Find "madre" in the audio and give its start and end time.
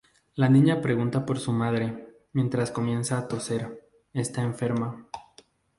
1.51-2.07